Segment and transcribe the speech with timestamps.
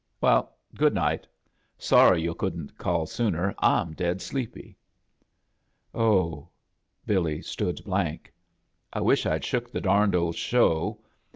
[0.19, 1.25] Veil, good n^ht.
[1.77, 4.75] Sorry yu' couldn't call sooner— I'm dead sleepy."
[5.91, 6.47] "0 hl"
[7.05, 8.33] Billy stood blank.
[8.91, 11.01] "I widi I'd shook the darned old show.